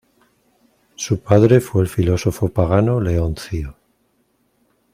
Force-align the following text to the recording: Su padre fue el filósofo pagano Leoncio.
Su 0.95 1.19
padre 1.19 1.59
fue 1.59 1.83
el 1.83 1.87
filósofo 1.87 2.49
pagano 2.49 2.99
Leoncio. 2.99 3.77